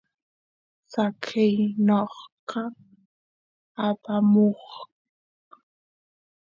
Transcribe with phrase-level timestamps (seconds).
[0.93, 1.55] saqey
[1.87, 2.63] noqa
[3.87, 4.91] apamusaq